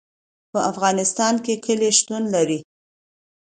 په 0.51 0.59
افغانستان 0.71 1.33
کې 1.45 1.53
کلي 1.65 1.89
شتون 1.99 2.23
لري. 2.35 2.59